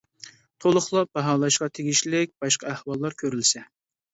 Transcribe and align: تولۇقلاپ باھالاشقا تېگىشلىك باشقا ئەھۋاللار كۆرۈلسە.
تولۇقلاپ 0.63 1.11
باھالاشقا 1.17 1.69
تېگىشلىك 1.79 2.35
باشقا 2.45 2.73
ئەھۋاللار 2.73 3.19
كۆرۈلسە. 3.23 3.67